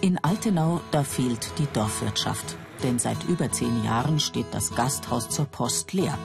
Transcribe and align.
In 0.00 0.16
Altenau, 0.22 0.80
da 0.92 1.02
fehlt 1.02 1.50
die 1.58 1.66
Dorfwirtschaft. 1.72 2.56
Denn 2.84 3.00
seit 3.00 3.24
über 3.24 3.50
zehn 3.50 3.82
Jahren 3.84 4.20
steht 4.20 4.46
das 4.52 4.72
Gasthaus 4.76 5.28
zur 5.28 5.46
Post 5.46 5.92
leer. 5.92 6.16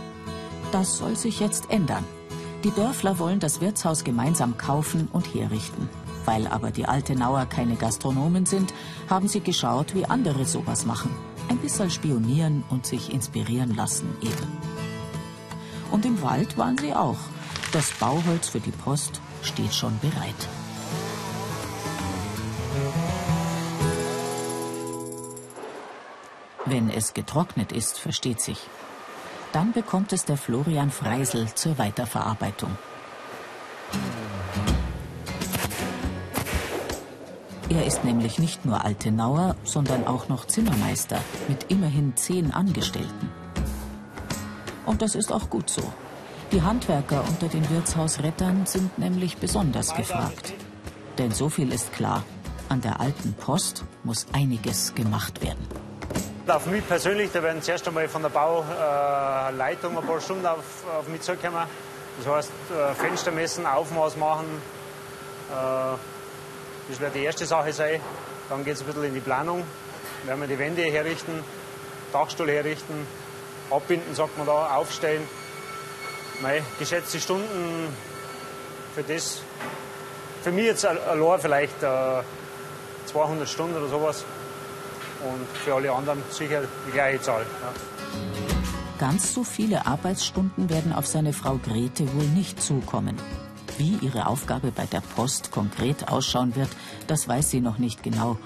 Das 0.72 0.98
soll 0.98 1.16
sich 1.16 1.40
jetzt 1.40 1.72
ändern. 1.72 2.06
Die 2.64 2.70
Dörfler 2.70 3.18
wollen 3.18 3.40
das 3.40 3.62
Wirtshaus 3.62 4.04
gemeinsam 4.04 4.58
kaufen 4.58 5.08
und 5.12 5.34
herrichten. 5.34 5.90
Weil 6.26 6.46
aber 6.46 6.70
die 6.70 6.86
Altenauer 6.86 7.48
keine 7.48 7.76
Gastronomen 7.76 8.46
sind, 8.46 8.76
haben 9.10 9.28
sie 9.28 9.42
geschaut, 9.42 9.96
wie 9.96 10.06
andere 10.06 10.46
sowas 10.46 10.86
machen. 10.86 11.10
Ein 11.50 11.58
bisschen 11.58 11.90
spionieren 11.90 12.64
und 12.70 12.86
sich 12.86 13.12
inspirieren 13.12 13.76
lassen 13.76 14.08
eben. 14.22 14.58
Und 15.92 16.06
im 16.06 16.22
Wald 16.22 16.58
waren 16.60 16.78
sie 16.78 16.94
auch. 16.94 17.18
Das 17.72 17.92
Bauholz 17.94 18.50
für 18.50 18.60
die 18.60 18.72
Post 18.72 19.20
steht 19.42 19.74
schon 19.74 19.98
bereit. 20.00 20.48
Wenn 26.74 26.90
es 26.90 27.14
getrocknet 27.14 27.72
ist, 27.72 28.00
versteht 28.00 28.42
sich. 28.42 28.58
Dann 29.52 29.74
bekommt 29.74 30.12
es 30.12 30.26
der 30.26 30.38
Florian 30.38 30.90
Freisel 30.90 31.54
zur 31.54 31.78
Weiterverarbeitung. 31.78 32.72
Er 37.70 37.86
ist 37.86 38.04
nämlich 38.04 38.40
nicht 38.40 38.66
nur 38.66 38.84
Altenauer, 38.84 39.56
sondern 39.64 40.08
auch 40.08 40.30
noch 40.30 40.48
Zimmermeister 40.48 41.20
mit 41.48 41.68
immerhin 41.70 42.16
zehn 42.16 42.52
Angestellten. 42.52 43.30
Und 44.88 45.04
das 45.04 45.14
ist 45.14 45.32
auch 45.32 45.52
gut 45.52 45.70
so. 45.70 45.84
Die 46.52 46.64
Handwerker 46.64 47.24
unter 47.30 47.50
den 47.50 47.70
Wirtshausrettern 47.70 48.66
sind 48.66 48.98
nämlich 48.98 49.38
besonders 49.38 49.94
gefragt. 49.94 50.54
Denn 51.20 51.30
so 51.30 51.50
viel 51.50 51.72
ist 51.72 51.94
klar, 51.94 52.24
an 52.68 52.82
der 52.82 53.00
alten 53.00 53.36
Post 53.36 53.86
muss 54.04 54.26
einiges 54.34 54.96
gemacht 54.96 55.44
werden. 55.44 55.83
Auf 56.46 56.66
mich 56.66 56.86
persönlich, 56.86 57.32
da 57.32 57.42
werden 57.42 57.62
zuerst 57.62 57.88
einmal 57.88 58.10
von 58.10 58.22
der 58.22 58.28
Bauleitung 58.28 59.98
ein 59.98 60.06
paar 60.06 60.20
Stunden 60.20 60.46
auf, 60.46 60.60
auf 60.94 61.08
mich 61.08 61.22
zurückkommen. 61.22 61.66
Das 62.18 62.28
heißt, 62.28 62.52
äh, 62.70 62.94
Fenster 62.96 63.32
messen, 63.32 63.66
Aufmaß 63.66 64.18
machen. 64.18 64.62
Äh, 65.50 65.96
das 66.90 67.00
wird 67.00 67.16
die 67.16 67.24
erste 67.24 67.46
Sache 67.46 67.72
sein. 67.72 68.02
Dann 68.50 68.66
geht 68.66 68.74
es 68.74 68.82
ein 68.82 68.88
bisschen 68.88 69.06
in 69.06 69.14
die 69.14 69.22
Planung. 69.22 69.64
Werden 70.26 70.42
wir 70.42 70.48
die 70.50 70.60
Wände 70.60 70.82
herrichten, 70.82 71.46
Dachstuhl 72.12 72.50
herrichten, 72.50 73.08
abbinden, 73.72 74.14
sagt 74.14 74.38
man 74.38 74.46
da, 74.46 74.76
aufstellen. 74.76 75.26
Mei, 76.42 76.62
geschätzte 76.78 77.22
Stunden 77.22 77.96
für 78.96 79.04
das, 79.04 79.44
für 80.44 80.52
mich 80.52 80.66
jetzt 80.66 80.86
allein 80.86 81.40
vielleicht 81.40 81.82
äh, 81.84 82.22
200 83.06 83.48
Stunden 83.48 83.78
oder 83.78 83.88
sowas. 83.88 84.26
Und 85.24 85.48
für 85.58 85.76
alle 85.76 85.92
anderen 85.92 86.22
sicher 86.30 86.64
die 86.88 86.92
gleiche 86.92 87.22
Zahl. 87.22 87.42
Ja. 87.42 87.74
Ganz 89.00 89.34
so 89.34 89.44
viele 89.44 89.86
Arbeitsstunden 89.86 90.70
werden 90.70 90.94
auf 90.94 91.08
seine 91.08 91.34
Frau 91.34 91.58
Grete 91.58 92.14
wohl 92.14 92.28
nicht 92.28 92.62
zukommen. 92.62 93.18
Wie 93.78 93.98
ihre 94.02 94.28
Aufgabe 94.28 94.72
bei 94.72 94.86
der 94.86 95.02
Post 95.02 95.52
konkret 95.52 96.10
ausschauen 96.10 96.56
wird, 96.56 96.70
das 97.08 97.28
weiß 97.28 97.50
sie 97.50 97.60
noch 97.60 97.80
nicht 97.80 98.04
genau. 98.04 98.38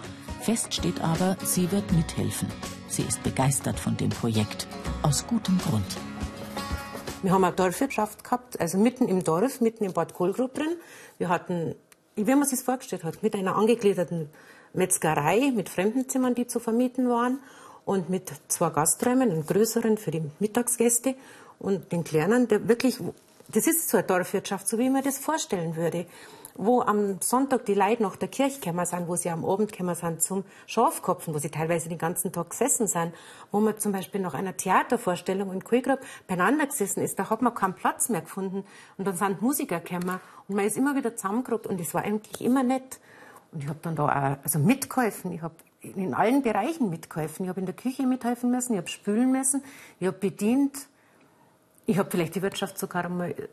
Fest 0.41 0.73
steht 0.73 1.01
aber, 1.01 1.35
sie 1.43 1.71
wird 1.71 1.91
mithelfen. 1.91 2.47
Sie 2.87 3.01
ist 3.01 3.21
begeistert 3.23 3.79
von 3.79 3.97
dem 3.97 4.09
Projekt. 4.09 4.67
Aus 5.03 5.27
gutem 5.27 5.57
Grund. 5.57 5.97
Wir 7.23 7.31
haben 7.31 7.43
eine 7.43 7.55
Dorfwirtschaft 7.55 8.23
gehabt, 8.23 8.59
also 8.59 8.77
mitten 8.77 9.07
im 9.07 9.23
Dorf, 9.23 9.59
mitten 9.59 9.83
im 9.83 9.93
Bad 9.93 10.13
Kohlgrub 10.13 10.53
drin. 10.53 10.77
Wir 11.17 11.29
hatten, 11.29 11.75
wie 12.17 12.35
man 12.35 12.45
sich 12.45 12.59
vorgestellt 12.59 13.03
hat, 13.03 13.23
mit 13.23 13.35
einer 13.35 13.55
angegliederten 13.55 14.29
Metzgerei, 14.73 15.51
mit 15.55 15.69
Fremdenzimmern, 15.69 16.35
die 16.35 16.47
zu 16.47 16.59
vermieten 16.59 17.09
waren 17.09 17.39
und 17.85 18.09
mit 18.09 18.31
zwei 18.47 18.69
Gasträumen, 18.69 19.31
einen 19.31 19.45
größeren 19.45 19.97
für 19.97 20.11
die 20.11 20.23
Mittagsgäste 20.39 21.15
und 21.59 21.91
den 21.91 22.03
kleinen, 22.03 22.47
der 22.47 22.67
wirklich 22.67 22.99
das 23.49 23.65
ist 23.65 23.89
so 23.89 23.97
eine 23.97 24.05
Dorfwirtschaft, 24.05 24.67
so 24.67 24.77
wie 24.77 24.89
man 24.89 25.03
das 25.03 25.17
vorstellen 25.17 25.75
würde. 25.75 26.05
Wo 26.59 26.81
am 26.81 27.21
Sonntag 27.21 27.65
die 27.65 27.75
Leute 27.75 28.01
nach 28.01 28.15
der 28.15 28.29
Kirche 28.29 28.59
gekommen 28.59 28.85
sind, 28.85 29.07
wo 29.07 29.15
sie 29.15 29.29
am 29.29 29.45
Abend 29.45 29.71
gekommen 29.71 29.93
sind 29.93 30.23
zum 30.23 30.43
Schafkopfen, 30.65 31.33
wo 31.33 31.37
sie 31.37 31.49
teilweise 31.49 31.87
den 31.87 31.99
ganzen 31.99 32.31
Tag 32.31 32.49
gesessen 32.49 32.87
sind, 32.87 33.13
wo 33.51 33.59
man 33.59 33.77
zum 33.77 33.91
Beispiel 33.91 34.21
nach 34.21 34.33
einer 34.33 34.57
Theatervorstellung 34.57 35.53
in 35.53 35.63
Kohlgrab 35.63 35.99
beieinander 36.27 36.65
gesessen 36.65 37.03
ist, 37.03 37.19
da 37.19 37.29
hat 37.29 37.43
man 37.43 37.53
keinen 37.53 37.75
Platz 37.75 38.09
mehr 38.09 38.21
gefunden 38.21 38.65
und 38.97 39.07
dann 39.07 39.15
sind 39.15 39.41
Musiker 39.41 39.79
gekommen 39.79 40.19
und 40.47 40.55
man 40.55 40.65
ist 40.65 40.77
immer 40.77 40.95
wieder 40.95 41.15
zusammengerückt 41.15 41.67
und 41.67 41.79
es 41.79 41.93
war 41.93 42.03
eigentlich 42.03 42.41
immer 42.41 42.63
nett. 42.63 42.99
Und 43.51 43.63
ich 43.63 43.69
habe 43.69 43.79
dann 43.81 43.95
da 43.95 44.05
auch 44.05 44.43
also 44.43 44.59
mitgeholfen, 44.59 45.31
ich 45.31 45.41
habe 45.43 45.55
in 45.81 46.13
allen 46.13 46.41
Bereichen 46.41 46.89
mitgeholfen. 46.89 47.45
Ich 47.45 47.49
habe 47.49 47.59
in 47.59 47.65
der 47.65 47.75
Küche 47.75 48.05
mithelfen 48.05 48.51
müssen, 48.51 48.73
ich 48.73 48.79
habe 48.79 48.89
spülen 48.89 49.31
müssen, 49.31 49.63
ich 49.99 50.07
habe 50.07 50.17
bedient, 50.17 50.87
ich 51.85 51.97
habe 51.97 52.09
vielleicht 52.09 52.35
die 52.35 52.41
Wirtschaft 52.41 52.77
sogar 52.77 53.05
einmal 53.05 53.31
äh, 53.31 53.45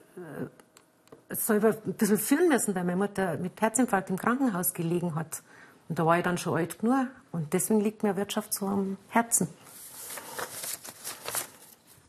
selber 1.31 1.77
ein 1.85 1.95
bisschen 1.95 2.19
führen 2.19 2.49
müssen, 2.49 2.75
weil 2.75 2.85
meine 2.85 2.97
Mutter 2.97 3.37
mit 3.39 3.61
Herzinfarkt 3.61 4.11
im 4.11 4.17
Krankenhaus 4.17 4.73
gelegen 4.75 5.15
hat. 5.15 5.43
Und 5.89 5.99
da 5.99 6.07
war 6.07 6.19
ich 6.19 6.25
dann 6.25 6.39
schon 6.39 6.57
alt 6.57 6.79
genug. 6.79 7.09
Und 7.33 7.53
deswegen 7.53 7.81
liegt 7.81 8.03
mir 8.03 8.17
Wirtschaft 8.17 8.55
so 8.55 8.67
am 8.67 8.97
Herzen. 9.09 9.49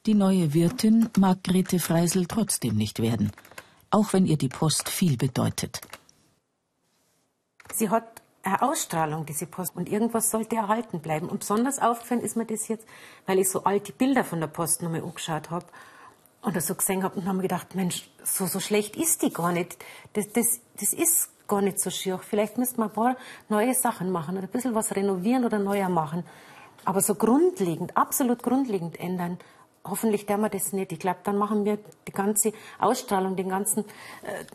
Die 0.06 0.14
neue 0.14 0.54
Wirtin 0.54 1.10
mag 1.18 1.44
Grete 1.44 1.80
Freisel 1.80 2.28
trotzdem 2.28 2.76
nicht 2.76 3.02
werden, 3.02 3.32
auch 3.90 4.14
wenn 4.14 4.28
ihr 4.28 4.38
die 4.38 4.50
Post 4.50 4.90
viel 4.90 5.18
bedeutet. 5.18 5.82
Sie 7.74 7.90
hat 7.90 8.22
eine 8.44 8.62
Ausstrahlung, 8.62 9.26
diese 9.26 9.48
Post, 9.48 9.76
und 9.76 9.90
irgendwas 9.90 10.30
sollte 10.30 10.56
erhalten 10.56 11.00
bleiben. 11.00 11.28
Und 11.28 11.40
besonders 11.40 11.80
aufgefallen 11.80 12.22
ist 12.22 12.38
mir 12.38 12.46
das 12.46 12.68
jetzt, 12.68 12.86
weil 13.26 13.40
ich 13.40 13.50
so 13.50 13.64
alte 13.64 13.92
Bilder 13.92 14.24
von 14.24 14.40
der 14.40 14.48
Post 14.48 14.84
nochmal 14.84 15.02
angeschaut 15.02 15.50
habe 15.50 15.66
und 16.46 16.56
das 16.56 16.68
so 16.68 16.76
gesehen 16.76 17.04
habe 17.04 17.20
und 17.20 17.26
habe 17.26 17.38
mir 17.38 17.44
gedacht, 17.44 17.74
Mensch, 17.76 18.08
so, 18.24 18.46
so 18.46 18.60
schlecht 18.60 18.96
ist 18.96 19.24
die 19.24 19.34
gar 19.34 19.52
nicht. 19.52 19.78
Das, 20.14 20.32
das, 20.32 20.60
das 20.80 20.94
ist 20.94 21.30
gar 21.48 21.62
nicht 21.62 21.80
so 21.80 21.90
schier. 21.90 22.20
Vielleicht 22.20 22.58
müsste 22.58 22.80
man 22.80 22.90
ein 22.90 22.94
paar 22.94 23.18
neue 23.50 23.74
Sachen 23.74 24.12
machen 24.12 24.38
oder 24.38 24.46
ein 24.46 24.52
bisschen 24.52 24.76
was 24.76 24.96
renovieren 24.96 25.44
oder 25.44 25.58
neuer 25.58 25.90
machen. 25.90 26.24
Aber 26.86 27.02
so 27.02 27.16
grundlegend, 27.16 27.98
absolut 27.98 28.44
grundlegend 28.44 29.00
ändern, 29.00 29.40
hoffentlich 29.84 30.28
tun 30.28 30.42
wir 30.42 30.50
das 30.50 30.72
nicht. 30.72 30.92
Ich 30.92 31.00
glaube, 31.00 31.20
dann 31.24 31.38
machen 31.38 31.66
wir 31.66 31.80
die 32.08 32.12
ganze 32.12 32.54
Ausstrahlung, 32.80 33.36
den 33.36 33.50
ganzen, 33.50 33.80
äh, 34.22 34.46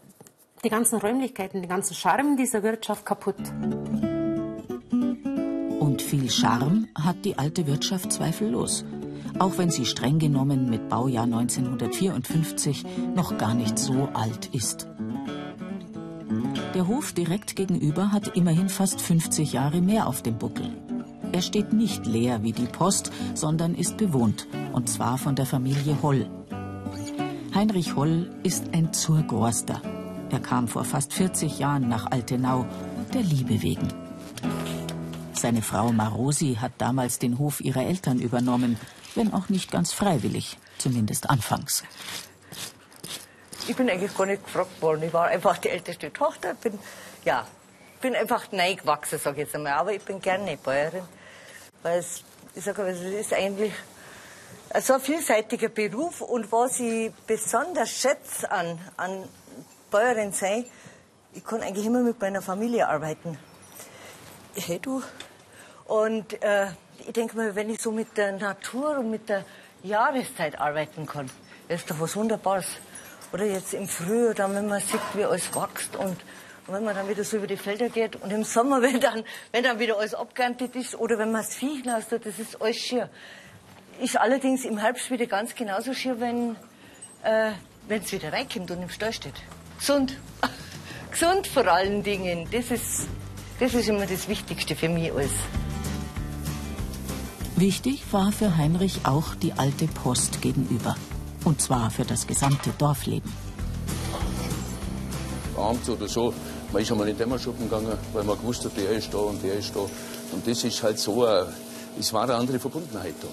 die 0.62 0.68
ganzen 0.68 1.00
Räumlichkeiten, 1.00 1.60
den 1.60 1.68
ganzen 1.68 1.94
Charme 1.94 2.36
dieser 2.36 2.62
Wirtschaft 2.62 3.04
kaputt. 3.04 3.34
Und 5.80 6.02
viel 6.02 6.30
Charme 6.30 6.88
hat 6.94 7.24
die 7.24 7.36
alte 7.36 7.66
Wirtschaft 7.66 8.12
zweifellos 8.12 8.84
auch 9.40 9.56
wenn 9.56 9.70
sie 9.70 9.86
streng 9.86 10.18
genommen 10.18 10.68
mit 10.68 10.88
Baujahr 10.90 11.24
1954 11.24 12.84
noch 13.16 13.38
gar 13.38 13.54
nicht 13.54 13.78
so 13.78 14.10
alt 14.12 14.46
ist. 14.52 14.86
Der 16.74 16.86
Hof 16.86 17.12
direkt 17.12 17.56
gegenüber 17.56 18.12
hat 18.12 18.36
immerhin 18.36 18.68
fast 18.68 19.00
50 19.00 19.54
Jahre 19.54 19.80
mehr 19.80 20.06
auf 20.06 20.22
dem 20.22 20.38
Buckel. 20.38 20.70
Er 21.32 21.40
steht 21.40 21.72
nicht 21.72 22.06
leer 22.06 22.42
wie 22.42 22.52
die 22.52 22.66
Post, 22.66 23.12
sondern 23.34 23.74
ist 23.74 23.96
bewohnt, 23.96 24.46
und 24.72 24.88
zwar 24.88 25.16
von 25.16 25.34
der 25.34 25.46
Familie 25.46 25.96
Holl. 26.02 26.28
Heinrich 27.54 27.96
Holl 27.96 28.30
ist 28.42 28.74
ein 28.74 28.92
Zurgorster. 28.92 29.80
Er 30.30 30.40
kam 30.40 30.68
vor 30.68 30.84
fast 30.84 31.14
40 31.14 31.58
Jahren 31.58 31.88
nach 31.88 32.10
Altenau, 32.10 32.66
der 33.14 33.22
Liebe 33.22 33.62
wegen. 33.62 33.88
Seine 35.32 35.62
Frau 35.62 35.92
Marosi 35.92 36.58
hat 36.60 36.72
damals 36.78 37.18
den 37.18 37.38
Hof 37.38 37.62
ihrer 37.62 37.84
Eltern 37.84 38.20
übernommen 38.20 38.76
wenn 39.14 39.32
auch 39.32 39.48
nicht 39.48 39.70
ganz 39.70 39.92
freiwillig, 39.92 40.58
zumindest 40.78 41.28
anfangs. 41.30 41.84
Ich 43.68 43.76
bin 43.76 43.88
eigentlich 43.88 44.16
gar 44.16 44.26
nicht 44.26 44.44
gefragt 44.44 44.80
worden. 44.82 45.02
Ich 45.02 45.12
war 45.12 45.26
einfach 45.26 45.58
die 45.58 45.68
älteste 45.68 46.12
Tochter. 46.12 46.54
Bin, 46.54 46.78
ja, 47.24 47.46
bin 48.00 48.16
einfach 48.16 48.50
neigewachsen, 48.52 49.18
sage 49.18 49.42
ich 49.42 49.46
jetzt 49.46 49.54
einmal. 49.54 49.74
Aber 49.74 49.92
ich 49.92 50.02
bin 50.02 50.20
gerne 50.20 50.56
Bäuerin, 50.56 51.04
weil 51.82 51.98
es, 51.98 52.24
ich 52.54 52.64
sage, 52.64 52.82
es 52.82 53.00
ist 53.00 53.32
eigentlich 53.32 53.72
so 54.82 54.94
ein 54.94 55.00
vielseitiger 55.00 55.68
Beruf. 55.68 56.20
Und 56.20 56.50
was 56.50 56.80
ich 56.80 57.12
besonders 57.26 57.90
schätze 57.90 58.50
an, 58.50 58.78
an 58.96 59.28
Bäuerin 59.90 60.32
sein, 60.32 60.64
ich 61.32 61.44
kann 61.44 61.62
eigentlich 61.62 61.86
immer 61.86 62.00
mit 62.00 62.20
meiner 62.20 62.42
Familie 62.42 62.88
arbeiten. 62.88 63.38
Hey 64.54 64.80
du. 64.80 65.02
Und 65.86 66.42
äh, 66.42 66.68
ich 67.06 67.12
denke 67.12 67.36
mal, 67.36 67.54
wenn 67.54 67.70
ich 67.70 67.80
so 67.80 67.90
mit 67.90 68.16
der 68.16 68.32
Natur 68.32 68.98
und 68.98 69.10
mit 69.10 69.28
der 69.28 69.44
Jahreszeit 69.82 70.60
arbeiten 70.60 71.06
kann, 71.06 71.30
ist 71.68 71.90
doch 71.90 72.00
was 72.00 72.16
Wunderbares. 72.16 72.66
Oder 73.32 73.44
jetzt 73.44 73.74
im 73.74 73.86
Frühjahr, 73.88 74.34
dann, 74.34 74.54
wenn 74.54 74.66
man 74.66 74.80
sieht, 74.80 75.00
wie 75.14 75.24
alles 75.24 75.54
wächst 75.54 75.96
und, 75.96 76.16
und 76.66 76.74
wenn 76.74 76.84
man 76.84 76.94
dann 76.94 77.08
wieder 77.08 77.22
so 77.22 77.36
über 77.36 77.46
die 77.46 77.56
Felder 77.56 77.88
geht 77.88 78.16
und 78.16 78.30
im 78.30 78.44
Sommer, 78.44 78.82
wenn 78.82 79.00
dann, 79.00 79.24
wenn 79.52 79.64
dann 79.64 79.78
wieder 79.78 79.96
alles 79.98 80.14
abgeerntet 80.14 80.74
ist 80.76 80.94
oder 80.96 81.18
wenn 81.18 81.30
man 81.30 81.42
das 81.42 81.54
Vieh 81.54 81.82
hinaus 81.82 82.08
tut, 82.08 82.26
das 82.26 82.38
ist 82.38 82.60
alles 82.60 82.76
schier. 82.76 83.08
Ist 84.00 84.16
allerdings 84.18 84.64
im 84.64 84.78
Herbst 84.78 85.10
wieder 85.10 85.26
ganz 85.26 85.54
genauso 85.54 85.94
schier, 85.94 86.20
wenn 86.20 86.56
äh, 87.22 87.52
es 87.88 88.12
wieder 88.12 88.32
reinkommt 88.32 88.70
und 88.70 88.82
im 88.82 88.88
Stall 88.88 89.12
steht. 89.12 89.34
Gesund. 89.78 90.18
Gesund 91.10 91.46
vor 91.46 91.66
allen 91.66 92.02
Dingen. 92.02 92.48
Das 92.50 92.70
ist 92.70 93.06
Das 93.60 93.74
ist 93.74 93.90
immer 93.90 94.06
das 94.06 94.26
Wichtigste 94.26 94.74
für 94.74 94.88
mich 94.88 95.12
alles. 95.12 95.32
Wichtig 97.60 98.00
war 98.10 98.32
für 98.32 98.56
Heinrich 98.56 99.00
auch 99.04 99.34
die 99.34 99.52
alte 99.52 99.86
Post 99.86 100.40
gegenüber. 100.40 100.96
Und 101.44 101.60
zwar 101.60 101.90
für 101.90 102.04
das 102.04 102.26
gesamte 102.26 102.70
Dorfleben. 102.78 103.30
Abends 105.58 105.90
oder 105.90 106.08
so, 106.08 106.32
man 106.72 106.80
ist 106.80 106.90
einmal 106.90 107.06
in 107.08 107.16
den 107.16 107.18
Dämmerschuppen 107.18 107.68
gegangen, 107.68 107.98
weil 108.14 108.24
man 108.24 108.38
gewusst 108.38 108.64
hat, 108.64 108.74
der 108.78 108.92
ist 108.92 109.12
da 109.12 109.18
und 109.18 109.44
der 109.44 109.56
ist 109.56 109.76
da. 109.76 109.80
Und 109.80 110.46
das 110.46 110.64
ist 110.64 110.82
halt 110.82 110.98
so, 110.98 111.26
es 111.98 112.10
war 112.14 112.22
eine 112.22 112.36
andere 112.36 112.58
Verbundenheit 112.58 113.16
da. 113.20 113.28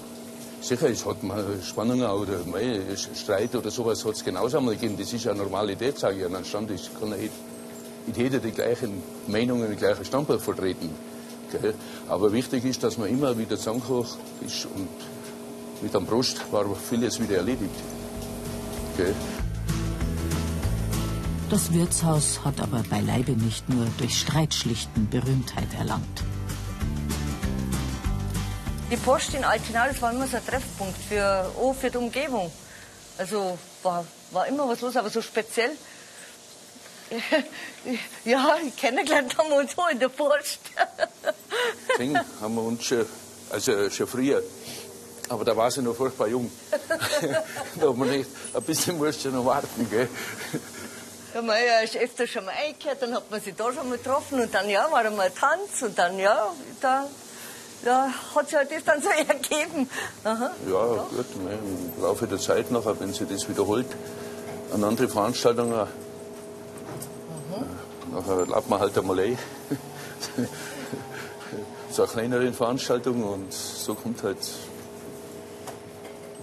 Sicher, 0.60 0.90
es 0.90 1.06
hat 1.06 1.22
mal 1.22 1.46
Spannungen 1.64 2.06
oder 2.06 2.44
mal 2.44 2.82
Streit 3.14 3.56
oder 3.56 3.70
sowas 3.70 4.04
hat 4.04 4.12
es 4.12 4.22
genauso 4.22 4.58
einmal 4.58 4.74
gegeben. 4.74 4.96
Das 4.98 5.10
ist 5.10 5.24
ja 5.24 5.32
Normalität, 5.32 5.98
sage 5.98 6.18
ich. 6.18 6.26
An 6.26 6.36
einem 6.36 6.44
Stand 6.44 6.70
ist, 6.70 6.90
kann 7.00 7.08
nicht, 7.08 7.32
nicht 8.06 8.18
jeder 8.18 8.40
die 8.40 8.50
gleichen 8.50 9.02
Meinungen, 9.26 9.70
die 9.70 9.76
gleichen 9.76 10.04
Standpunkt 10.04 10.42
vertreten. 10.42 10.90
Gell? 11.50 11.74
Aber 12.08 12.32
wichtig 12.32 12.64
ist, 12.64 12.82
dass 12.82 12.98
man 12.98 13.08
immer 13.08 13.36
wieder 13.38 13.56
zusammengekocht 13.56 14.18
ist 14.44 14.66
und 14.66 14.88
mit 15.82 15.94
am 15.94 16.06
Brust 16.06 16.40
war 16.52 16.64
vieles 16.76 17.20
wieder 17.20 17.36
erledigt. 17.36 17.74
Gell? 18.96 19.14
Das 21.50 21.72
Wirtshaus 21.72 22.40
hat 22.44 22.60
aber 22.60 22.82
beileibe 22.90 23.32
nicht 23.32 23.68
nur 23.70 23.86
durch 23.96 24.18
Streitschlichten 24.18 25.08
Berühmtheit 25.08 25.72
erlangt. 25.78 26.22
Die 28.90 28.96
Post 28.96 29.34
in 29.34 29.44
Altenau, 29.44 29.86
das 29.86 30.02
war 30.02 30.12
immer 30.12 30.26
so 30.26 30.36
ein 30.36 30.46
Treffpunkt 30.46 30.96
für, 31.08 31.50
oh, 31.58 31.72
für 31.72 31.90
die 31.90 31.96
Umgebung. 31.98 32.50
Also 33.16 33.58
war, 33.82 34.04
war 34.30 34.46
immer 34.46 34.68
was 34.68 34.80
los, 34.80 34.96
aber 34.96 35.10
so 35.10 35.22
speziell. 35.22 35.70
Ja, 38.24 38.58
kennengelernt 38.76 39.38
haben 39.38 39.48
wir 39.48 39.56
uns 39.56 39.74
so 39.74 39.82
in 39.90 39.98
der 39.98 40.10
Post. 40.10 40.60
Deswegen 41.98 42.16
haben 42.40 42.54
wir 42.54 42.62
uns 42.62 42.84
schon, 42.84 43.04
also 43.50 43.90
schon 43.90 44.06
früher, 44.06 44.40
aber 45.28 45.44
da 45.44 45.56
war 45.56 45.68
sie 45.68 45.82
noch 45.82 45.96
furchtbar 45.96 46.28
jung. 46.28 46.48
da 47.80 47.88
hat 47.88 47.96
man 47.96 48.08
nicht, 48.08 48.30
ein 48.54 48.62
bisschen 48.62 48.98
musst 48.98 49.24
du 49.24 49.30
noch 49.30 49.44
warten, 49.44 49.88
gell. 49.90 50.08
Ja, 51.34 51.42
man 51.42 51.56
ist 51.82 51.96
öfter 51.96 52.28
schon 52.28 52.44
mal 52.44 52.54
eingekehrt, 52.54 53.02
dann 53.02 53.14
hat 53.14 53.28
man 53.32 53.40
sich 53.40 53.52
da 53.56 53.72
schon 53.72 53.88
mal 53.88 53.98
getroffen 53.98 54.40
und 54.40 54.54
dann, 54.54 54.68
ja, 54.68 54.88
war 54.92 55.00
einmal 55.00 55.32
Tanz 55.32 55.82
und 55.82 55.98
dann, 55.98 56.20
ja, 56.20 56.52
da 56.80 57.08
ja, 57.84 58.12
hat 58.32 58.48
sich 58.48 58.56
halt 58.56 58.70
das 58.70 58.84
dann 58.84 59.02
so 59.02 59.08
ergeben. 59.28 59.90
Aha. 60.22 60.52
Ja, 60.70 61.06
gut, 61.10 61.26
im 61.34 62.00
Laufe 62.00 62.28
der 62.28 62.38
Zeit 62.38 62.70
nachher, 62.70 62.98
wenn 63.00 63.12
sich 63.12 63.26
das 63.28 63.48
wiederholt, 63.48 63.88
an 64.72 64.84
andere 64.84 65.08
Veranstaltungen, 65.08 65.88
mhm. 67.50 68.14
nachher 68.14 68.46
lädt 68.46 68.68
man 68.68 68.78
halt 68.78 68.96
einmal 68.96 69.18
ein. 69.18 69.36
so 71.98 72.04
eine 72.04 72.12
kleinere 72.12 72.52
Veranstaltung 72.52 73.24
und 73.24 73.52
so 73.52 73.92
kommt 73.94 74.22
halt, 74.22 74.38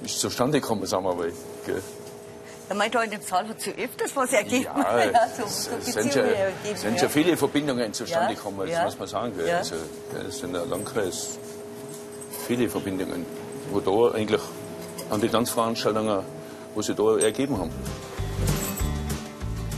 ist 0.04 0.20
zustande 0.20 0.60
gekommen, 0.60 0.86
sagen 0.86 1.06
wir 1.06 1.16
mal. 1.16 1.32
Gell. 1.66 1.82
Ja, 2.68 2.76
mein, 2.76 2.92
da 2.92 3.04
in 3.04 3.12
dem 3.12 3.22
Saal 3.22 3.48
hat 3.48 3.62
sich 3.62 3.78
öfters 3.78 4.14
was 4.18 4.34
ergeben. 4.34 4.66
Ja, 4.66 5.00
ja 5.06 5.12
so, 5.30 5.44
so 5.48 5.72
es 5.78 5.94
sind, 5.94 6.14
ja, 6.14 6.24
ergeben, 6.24 6.78
sind 6.78 7.02
ja. 7.02 7.08
viele 7.08 7.38
Verbindungen 7.38 7.94
zustande 7.94 8.36
gekommen, 8.36 8.68
das 8.70 8.84
muss 8.84 9.00
man 9.00 9.08
sagen. 9.08 9.34
Ja. 9.48 9.60
Also, 9.60 9.76
es 10.28 10.40
sind 10.40 10.56
im 10.56 10.70
Landkreis 10.70 11.38
viele 12.46 12.68
Verbindungen, 12.68 13.26
wo 13.72 13.80
da 13.80 14.14
eigentlich 14.14 14.42
an 15.10 15.22
die 15.22 15.30
Tanzveranstaltungen, 15.30 16.20
wo 16.74 16.82
sie 16.82 16.96
da 16.96 17.18
ergeben 17.18 17.58
haben. 17.58 17.72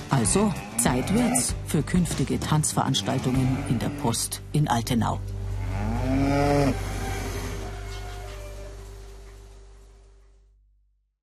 Also 0.09 0.51
Zeit 0.81 1.13
wird's 1.13 1.53
für 1.67 1.83
künftige 1.83 2.39
Tanzveranstaltungen 2.39 3.63
in 3.69 3.77
der 3.77 3.89
Post 4.01 4.41
in 4.53 4.67
Altenau. 4.67 5.19